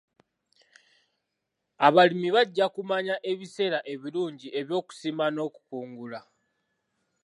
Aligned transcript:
Abalimi 1.87 2.29
bajja 2.35 2.65
kumanya 2.75 3.15
ebiseera 3.31 3.79
ebirungi 3.93 4.47
eby'okusimba 4.59 5.25
n'okukungula. 5.31 6.19